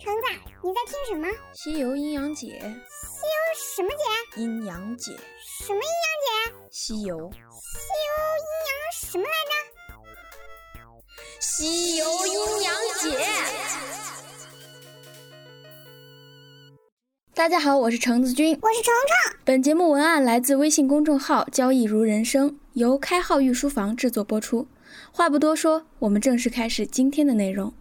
[0.00, 0.22] 橙子，
[0.62, 1.28] 你在听什么？
[1.52, 2.46] 西游阴阳解。
[2.48, 3.38] 西游
[3.76, 4.42] 什么解？
[4.42, 5.12] 阴阳解。
[5.12, 6.68] 什么阴阳解？
[6.70, 7.30] 西游。
[7.32, 7.38] 西
[8.08, 9.52] 游阴阳什么来着？
[11.40, 13.04] 西游阴阳解。
[17.34, 19.36] 大家好，我是橙子君，我是橙橙。
[19.44, 24.66] 本节目文案来自微信公众号“交易如人生”，由开号御书房制作播出。
[25.12, 27.72] 话不多说，我们正式开始今天的内容。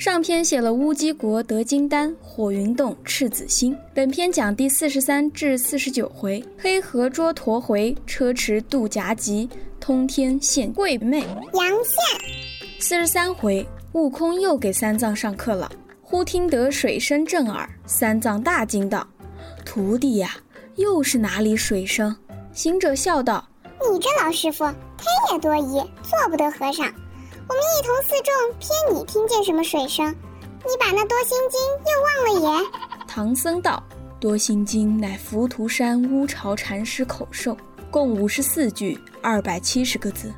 [0.00, 3.76] 上篇写了乌鸡国得金丹，火云洞赤子心。
[3.92, 9.46] 本篇讲第四十三至四十九回，黑河捉驼回，车迟渡夹吉，
[9.78, 11.20] 通天现贵妹。
[11.20, 12.30] 阳线。
[12.78, 15.70] 四十三回，悟空又给三藏上课了。
[16.00, 19.06] 忽听得水声震耳，三藏大惊道
[19.66, 20.30] ：“徒弟呀，
[20.76, 22.16] 又是哪里水声？”
[22.54, 23.46] 行者笑道
[23.92, 24.74] ：“你这老师傅忒
[25.34, 26.90] 也多疑，做不得和尚。”
[27.50, 30.08] 我们一同四众，偏你听见什么水声？
[30.08, 32.70] 你把那多心经又忘了也？
[33.08, 33.82] 唐僧道：
[34.20, 37.56] 多心经乃浮屠山乌巢禅师口授，
[37.90, 40.32] 共五十四句，二百七十个字。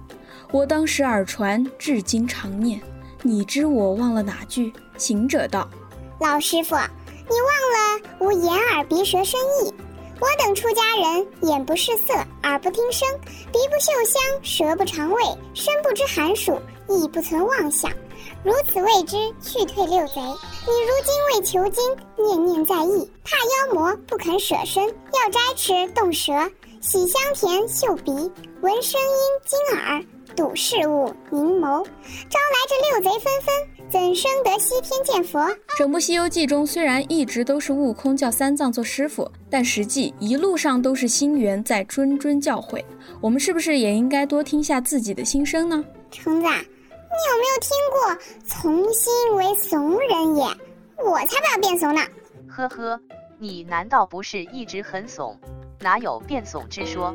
[0.53, 2.81] 我当时耳传，至今常念。
[3.21, 4.73] 你知我忘了哪句？
[4.97, 5.69] 行者道：
[6.19, 9.75] 老师傅，你忘了无眼耳鼻舌身意。
[10.23, 13.09] 我等出家人，眼不视色，耳不听声，
[13.53, 15.21] 鼻不嗅香，舌不尝味，
[15.53, 16.57] 身不知寒暑。
[16.89, 17.91] 亦不存妄想，
[18.45, 20.21] 如此谓之去退六贼。
[20.21, 26.33] 你如今为求经，念念在意，怕妖魔不肯舍身，要摘吃动舌，
[26.81, 28.13] 喜香甜嗅鼻，
[28.61, 31.85] 闻声音惊耳，睹事物凝眸，
[32.29, 33.55] 招来这六贼纷纷，
[33.91, 35.47] 怎生得西天见佛？
[35.77, 42.83] 整部《西游记》中，虽然一直都是悟空叫三藏做师傅，但实际一路上都是心猿在谆谆教诲。
[43.21, 45.85] 我们是不是也应该多听下自己的心声呢？
[46.11, 46.49] 橙子。
[47.15, 48.17] 你有没有听过
[48.47, 50.45] “从心为怂人也”？
[51.05, 52.01] 我才不要变怂呢！
[52.49, 52.99] 呵呵，
[53.39, 55.39] 你难道不是一直很怂？
[55.81, 57.15] 哪有变怂之说？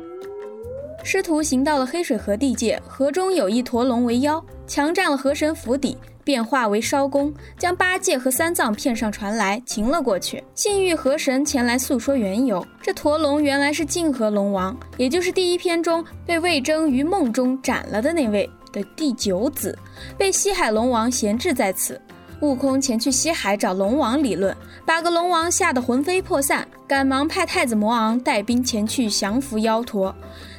[1.10, 10.44] 师徒行到了黑水河地界，河中有一驼龙为妖，强占了河神府邸，变化为艄公，将八戒和三藏骗上船来，擒了过去。
[10.54, 18.46] 幸遇河神前来诉说缘由，这驼龙原来是泾河龙王，也就是第一篇中被魏征于梦中斩了的那位。
[18.70, 19.78] 的第九子
[20.18, 21.98] 被西海龙王闲置在此，
[22.42, 24.54] 悟空前去西海找龙王理论，
[24.84, 30.14] 把个龙王吓得魂飞魄散，赶忙派太子魔昂带兵前去降服妖驼。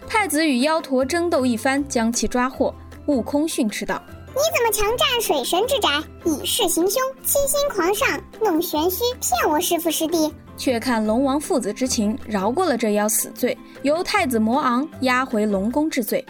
[0.09, 2.73] 太子与妖驼争斗一番，将其抓获。
[3.05, 4.01] 悟空训斥道
[4.33, 5.87] ：“你怎么强占水神之宅，
[6.25, 16.25] 以势行凶，欺心狂上，弄玄虚，骗我师父师弟？”却看龙王父子之情，饶过了这妖死罪，由太子魔昂押回龙宫治罪。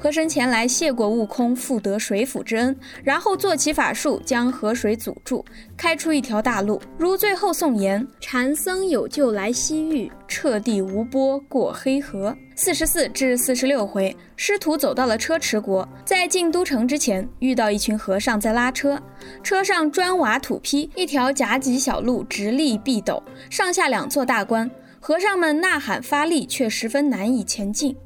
[0.00, 5.44] 河神前来谢过悟空复得水府之恩，然后做起法术，将河水阻住，
[5.76, 6.80] 开出一条大路。
[6.96, 19.00] 如最后颂言：“禅僧有救来西域，彻地无波过黑河。”四十四至四十六回，师徒走到了车迟国，在进都城之前，遇到一群和尚在拉车，
[19.42, 23.20] 车上砖瓦土坯，一条夹脊小路直立壁陡，
[23.50, 24.70] 上下两座大关，
[25.00, 27.96] 和尚们呐喊发力，却十分难以前进。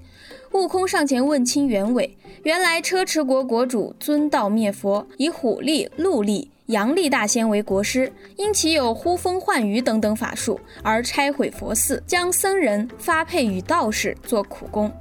[0.53, 14.93] 悟空上前问清原委，原来车迟国国主尊道灭佛，以虎力、鹿力、羊力大仙为国师，因其有呼风唤雨等等法术，而拆毁佛寺，将僧人发配与道士做苦工。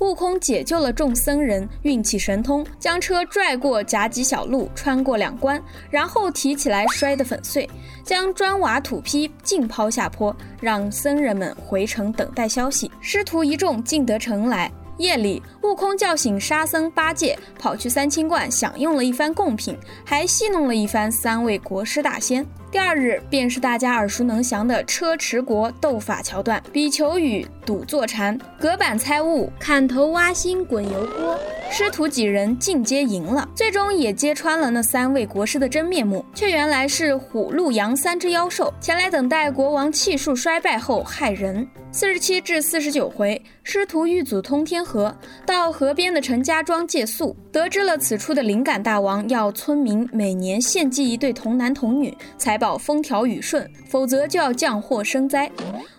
[0.00, 7.68] 悟空解救了众僧人，运起神通，将车拽过夹脊小路，穿过两关，然后提起来摔得粉碎，
[8.02, 12.90] 将砖瓦土坯尽抛下坡，让僧人们回城等待消息。
[13.00, 14.68] 师徒一众进得城来。
[14.98, 22.46] 夜里，悟空叫醒沙僧、八戒，跑去三清观享用了一番贡品，还戏弄了一番三位国师大仙。
[22.70, 31.38] 第二日，便是大家耳熟能详的车迟国斗法桥段：比丘语、赌坐禅、隔板猜物、砍头挖心、滚油锅。
[31.70, 41.66] 师徒几人尽皆赢了，最终也揭穿了那三位国师的真面目，却原来是虎、鹿、羊三只妖兽前来等待国王气数衰败后害人。
[41.96, 45.16] 四十七至四十九回，师徒遇阻通天河，
[45.46, 55.50] 到河边的陈家庄借宿，得知了此处的灵感大王要村民每年献祭一对童男童女，才保风调雨顺，否则就要降祸生灾。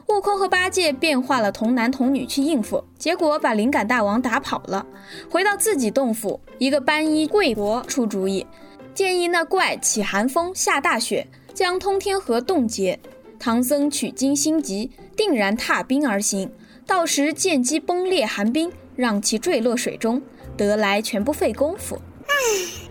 [0.10, 4.86] 悟空和八戒变化了童男童女去应付，结果把灵感大王打跑了。
[5.28, 8.46] 回到自己洞府，一个班衣贵国出主意，
[8.94, 13.00] 建议那怪起寒风下大雪，将通天河冻结。
[13.40, 16.52] 唐僧取经心急，定然踏冰而行，
[16.86, 20.22] 到时见机崩裂寒冰，让其坠落水中，
[20.56, 22.00] 得来全不费工夫。
[22.28, 22.34] 唉，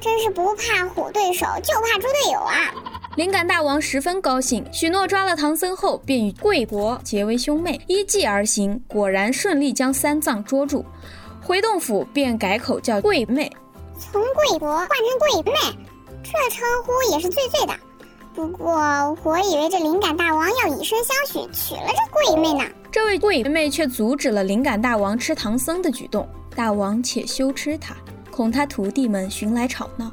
[0.00, 2.72] 真是不怕虎对手，就怕猪队友啊！
[3.16, 10.84] 灵感大王十分高兴，许诺抓了唐僧后，便与贵国结为兄妹，依计而行，果然顺利将三藏捉住。
[11.42, 13.50] 回洞府便改口叫贵妹，
[13.98, 15.58] 从贵国换成贵妹，
[16.22, 17.74] 这称呼也是最最的。
[18.36, 18.70] 不过
[19.24, 22.62] 我以为这灵感大王要以身相许，娶了这贵妹呢。
[22.92, 26.28] 这位贵妹却阻止了灵感大王吃唐僧的举动。
[26.54, 27.96] 大王且羞吃他，
[28.30, 30.12] 恐他徒弟们寻来吵闹。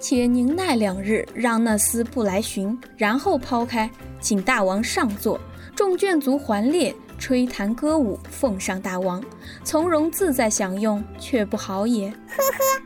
[0.00, 3.88] 且宁耐两日，让那厮不来寻，然后抛开，
[4.20, 5.38] 请大王上座，
[5.76, 9.22] 众眷族环列，吹弹歌舞，奉上大王，
[9.62, 12.10] 从容自在享用，却不好也。
[12.10, 12.82] 呵呵，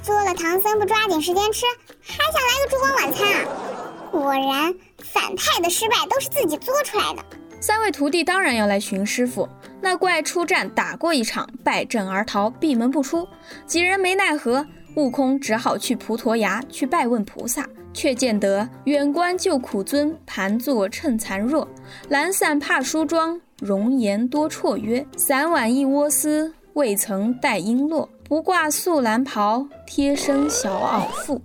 [0.00, 1.66] 做了唐僧不抓紧时间吃，
[2.02, 3.77] 还想来个烛光晚餐啊？
[4.10, 7.22] 果然，反派的失败都是自己作出来的。
[7.60, 9.48] 三位徒弟当然要来寻师傅。
[9.80, 13.26] 那怪出战打过一场，败阵而逃，闭门不出。
[13.66, 14.66] 几人没奈何。
[14.94, 21.68] 悟空只好去普陀崖去拜问菩萨，却见得远观救苦尊盘坐趁残弱，
[22.08, 25.06] 懒散怕梳妆，容颜多绰约。
[25.16, 31.40] 散挽一窝丝，未曾带璎珞，不挂素蓝袍，贴身小袄妇，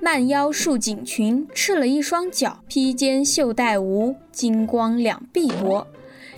[0.00, 5.86] 慢腰束锦裙，赤了一双脚，披肩袖带无，金光两臂薄，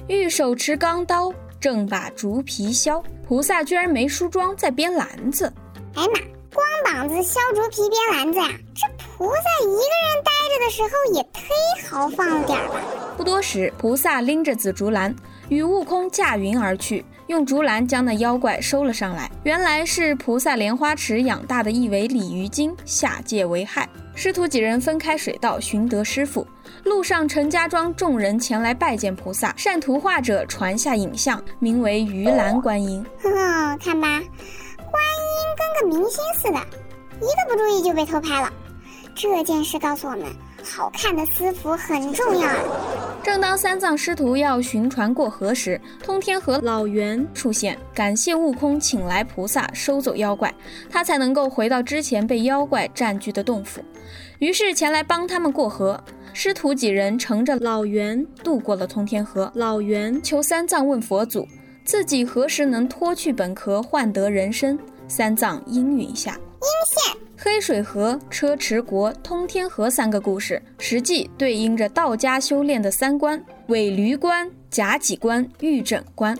[0.08, 3.02] 玉手持钢刀，正把竹皮削。
[3.28, 5.52] 菩萨居然没梳妆，在编篮子。
[5.94, 6.20] 哎妈！
[6.52, 12.80] 光膀子削竹皮编篮子呀，这菩萨一个人待着的时候也忒豪放了点吧？
[13.16, 15.14] 不多时，菩萨拎着紫竹篮
[15.48, 19.30] 与悟空驾云而去，用竹篮将那妖怪收了上来。
[19.44, 23.88] 原来是菩萨莲花池养大的一尾鲤鱼精下界为害。
[24.16, 26.44] 师徒几人分开水道寻得师傅，
[26.82, 33.00] 路上陈家庄众人前来拜见菩萨，善图画者传下影像，名为鱼篮观音。
[33.22, 34.08] 呵呵，看吧。
[34.08, 36.58] 观音跟个明星似的，
[37.18, 38.52] 一个不注意就被偷拍了。
[39.14, 40.26] 这件事告诉我们，
[40.62, 42.48] 好看的私服很重要。
[43.22, 50.52] 正当三藏师徒要寻船过河时，通天河老猿出现，感谢悟空请来菩萨收走妖怪，
[50.88, 53.82] 他才能够回到之前被妖怪占据的洞府。
[54.38, 56.02] 于是前来帮他们过河。
[56.32, 59.50] 师徒几人乘着老猿渡过了通天河。
[59.54, 61.46] 老猿求三藏问佛祖。
[61.84, 64.78] 自己何时能脱去本壳，换得人身？
[65.08, 66.32] 三藏应允下。
[66.32, 76.36] 阴线、黑水河、车迟国、通天河三个故事，实际对应着道家修炼的三关：尾驴关、甲己关、玉枕关。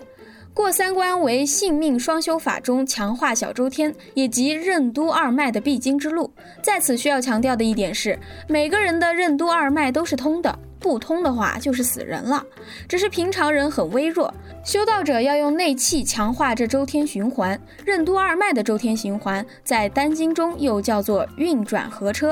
[0.53, 6.31] 过三关为性命双修法中强化小周天，以及任督二脉的必经之路。
[6.61, 10.59] 在此需要强调的一点是，每个人的任督二脉都是通的。
[10.81, 12.43] 不通的话就是死人了，
[12.89, 14.33] 只是平常人很微弱，
[14.65, 17.57] 修道者要用内气强化这周天循环。
[17.85, 22.31] 任督二脉的周天循环，在丹经中又叫做运转合车。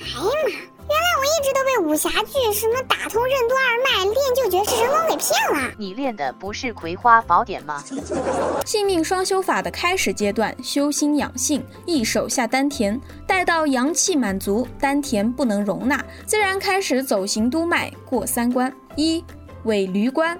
[0.00, 0.69] 哎呀妈！
[0.90, 5.72] 原来我一直都被武侠剧什么打通任督二脉、练就绝世神功给骗了。
[5.78, 7.80] 你练的不是《葵花宝典》吗？
[8.66, 18.72] 性命双修法的开始阶段，修心养性，一手下丹田，待到阳气满足，丹田不能容纳，自然开始走行督脉，过三关。
[18.96, 19.24] 一
[19.62, 20.36] 尾闾关，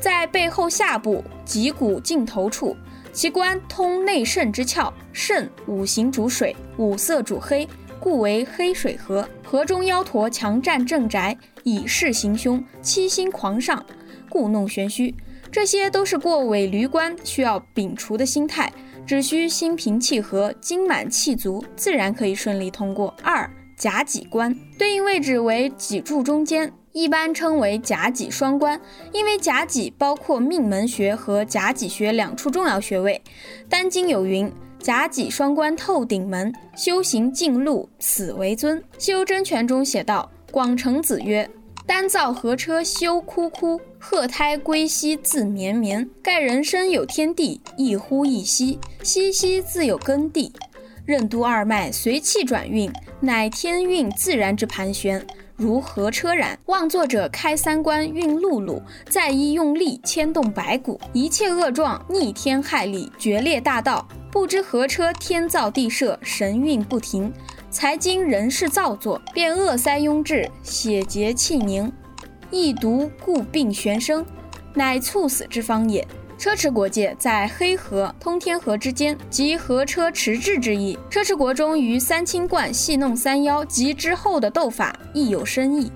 [0.00, 2.76] 在背后下部脊骨尽头处，
[3.12, 7.68] 其关通内肾之窍，肾五行主水，五色主黑。
[8.02, 13.86] 故为黑水河，河中妖驼强占正宅，以势行凶，七星狂上，
[14.28, 15.14] 故弄玄虚。
[15.52, 18.72] 这些都是过尾驴关需要摒除的心态，
[19.06, 23.14] 只需心平气和，精满气足，自然可以顺利通过。
[23.22, 28.80] 二甲己关对应位置为脊柱中间，一般称为甲己双关，
[29.12, 33.22] 因为甲己包括命门穴和甲己穴两处重要穴位。
[33.68, 34.52] 丹经有云。
[34.82, 38.78] 甲己双关透顶门，修行进路，此为尊。
[38.98, 41.48] 《修真全》中写道：“广成子曰：
[41.86, 46.08] 丹造河车修枯枯，鹤胎归兮自绵绵。
[46.20, 50.52] 盖人生有天地，一呼一吸，吸吸自有根地。
[51.06, 55.24] 任督二脉随气转运，乃天运自然之盘旋，
[55.56, 56.58] 如何车然。
[56.66, 67.30] 望作者开三关运碌碌，再依用力牵动白骨，一切恶状逆天害理，决裂大道。”不知何车天造地设，神运不停，
[67.70, 71.92] 才经人事造作，便恶塞壅滞，血结气凝，
[72.50, 74.24] 易毒故病玄生，
[74.72, 76.08] 乃猝死之方也。
[76.42, 80.98] 车迟国界在黑河、通天河之间，即河车迟滞之意。
[81.08, 85.92] 车迟国中于三清观戏弄三妖及之后的斗法亦有深意。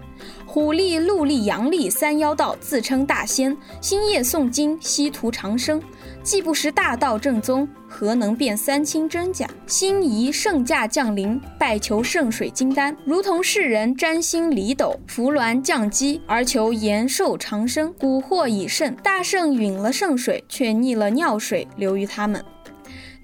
[0.46, 5.82] 虎力、鹿力、羊力三妖道自称大仙，星夜诵经，西图长生。
[6.22, 9.46] 既不识大道正宗，何能辨三清真假？
[9.66, 17.92] 心仪圣驾降临，拜求圣水金丹，如同世人占星离斗、扶鸾降基，而求延寿长生。
[17.98, 22.42] 蛊惑已甚，大圣允了圣水，却逆了尿水流于他们。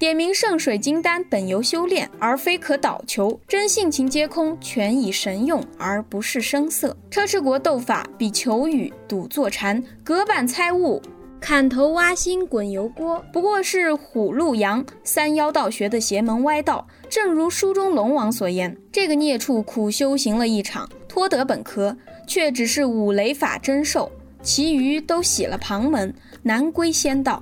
[0.02, 6.96] 点名圣水金丹本由修炼，而非可倒求，真性情皆空，全以神用，而不是声色。
[7.08, 11.00] 车迟国斗法比求雨赌坐禅，隔板猜物，
[11.40, 16.84] 砍头挖心滚油锅，不过是虎鹿羊三妖道学的邪门歪道。
[17.08, 24.10] 正如书中龙王所言，这个孽畜苦修行了一场，脱得本壳，却只是五雷法真兽，
[24.42, 27.40] 其余都洗了旁门，难归仙道。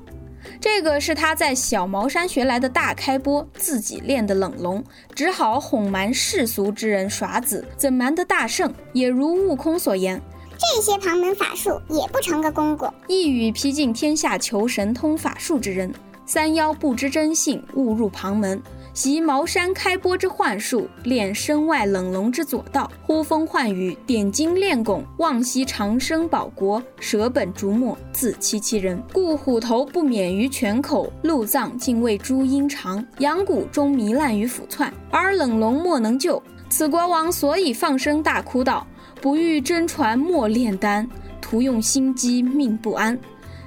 [0.61, 8.73] 这个是他在小茅山学来的大开波，自己练的冷龙，只好哄瞒世俗之人耍子，怎瞒得大圣？
[8.93, 10.21] 也如悟空所言，
[10.59, 12.93] 这些旁门法术也不成个功果。
[13.07, 15.93] 一语劈尽天下求神通法术之人，
[16.27, 18.61] 三妖不知真性，误入旁门。
[18.93, 29.01] 习茅山开播之幻术，练身外冷龙之左道，呼风唤雨，点睛练拱，望息长生保国，舍本逐末，自欺欺人。
[29.13, 36.43] 故虎头不免于犬口，鹿藏竟为猪阴肠，羊骨终糜烂于腐窜，而冷龙莫能救。
[36.69, 38.87] 此国王所以放声大哭道
[39.21, 41.09] ：“不欲真传莫炼丹，
[41.41, 43.19] 徒用心机命不安。”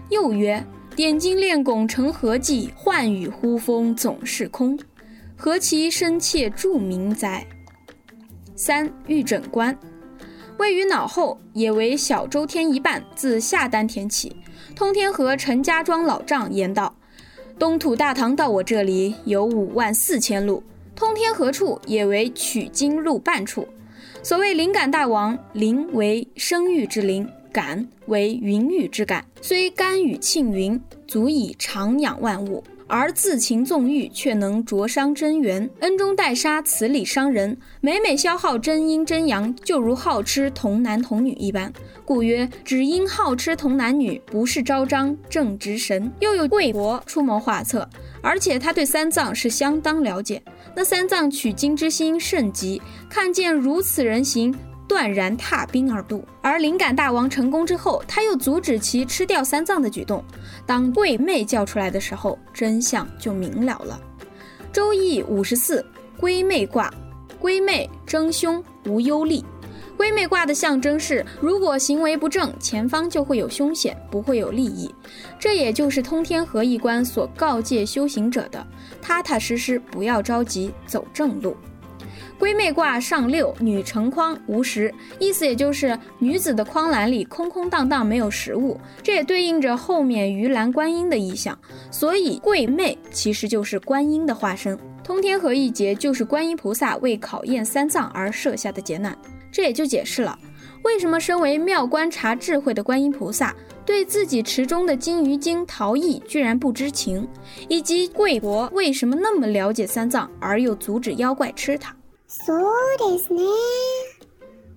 [0.10, 0.64] 又曰
[0.96, 2.70] ：“点睛练拱成何计？
[2.76, 4.78] 唤雨呼风总是空。”
[5.44, 7.46] 何其深切著名哉！
[8.56, 9.78] 三玉枕关，
[10.58, 14.34] 位于脑后，也为小周天一半，自下丹田起。
[14.74, 16.96] 通天河陈家庄老丈言道
[17.60, 20.64] ：“东土大唐到我这里有五万四千路，
[20.96, 23.68] 通天河处也为取经路半处。
[24.24, 37.58] 所谓灵感大王，灵为生育之灵，感为云雨之感，虽甘雨庆云，足以长养万物。”而自情纵欲，却能灼伤真元，恩中带杀，此理伤人。
[37.82, 41.72] 每每消耗真阴真阳，就如好吃童男童女一般。
[42.06, 46.12] 故曰：只因好吃童男女，不是昭彰正直神。
[46.20, 47.88] 又有贵国出谋划策，
[48.22, 50.42] 而且他对三藏是相当了解。
[50.76, 54.54] 那三藏取经之心甚急，看见如此人形。
[54.86, 60.24] 断然踏冰而渡，而灵感大王成功之后，他又阻止其吃掉三藏的举动。
[60.66, 64.00] 当贵妹叫出来的时候，真相就明了了。
[64.72, 65.86] 周易五十四，
[66.18, 66.92] 龟妹卦，
[67.40, 69.44] 龟妹争凶无忧利。
[69.96, 74.94] 龟妹卦的象征是，如果行为不正，前方就会有凶险，不会有利益。
[75.38, 78.66] 这也就是通天河一关所告诫修行者的：
[79.02, 81.56] 踏踏实实，不要着急，走正路。
[82.40, 88.78] 龟妹卦上六，女成筐无食，意思也就是女子的筐篮里空空荡荡，没有食物。
[89.02, 91.58] 这也对应着后面鱼篮观音的意象，
[91.90, 94.78] 所以桂妹其实就是观音的化身。
[95.04, 99.18] 通天河一劫就是观音菩萨为考验三藏而设下的劫难，
[99.52, 100.38] 这也就解释了
[100.84, 107.26] 为什么身为妙观察智慧的观音菩萨对自己池中的金鱼精逃逸居然不知情，
[107.70, 111.96] 以及贵婆为什么那么了解三藏而又阻止妖怪吃它。
[112.33, 112.63] そう
[112.99, 113.43] ですね，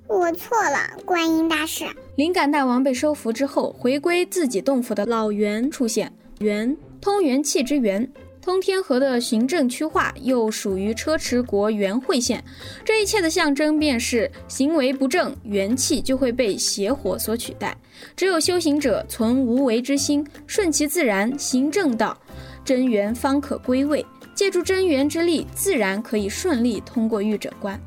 [0.07, 1.85] 我错了，观音大士。
[2.15, 8.09] 灵感大王被收服之后，回归自己洞府的老元出现，元通元气之元，
[8.41, 12.43] 通天河的行政区划又属于车迟国元会县。
[12.85, 17.75] 这一切的象征便是行为不正，元气就会被邪火所取代。
[18.15, 22.17] 只有修行者存无为之心，顺其自然，行正道，
[22.63, 24.05] 真元方可归位。
[24.36, 27.80] 借助真元之力，自然可以顺利通过玉诊关。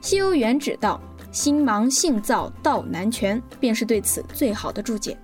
[0.00, 5.16] 西游原指道：“心盲性躁，道难全”，便是对此最好的注解。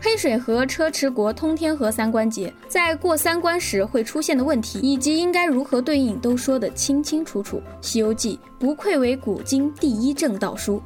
[0.00, 7.56] 黑水河、车迟国、通天河三关节，在过三关时会出现的问题，以及应该如何对应，都说得清清楚楚。
[7.80, 10.82] 《西游记》不愧为古今第一正道书。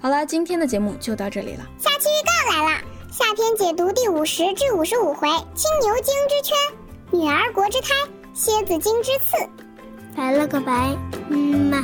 [0.00, 1.66] 好了，今天的节目就到这里了。
[1.78, 2.80] 下期预告来了，
[3.10, 6.56] 下篇解读第五十至五十五回：青牛精之圈，
[7.10, 7.88] 女儿国之胎。
[8.36, 9.34] 蝎子精之刺。
[10.14, 10.94] 拜了个拜
[11.30, 11.82] 嗯嘛。